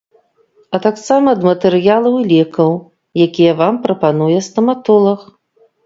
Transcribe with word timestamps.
А 0.77 0.79
таксама 0.85 1.27
ад 1.37 1.41
матэрыялаў 1.49 2.13
і 2.23 2.27
лекаў, 2.33 2.71
якія 3.29 3.51
вам 3.63 3.73
прапануе 3.87 4.35
стаматолаг. 4.51 5.19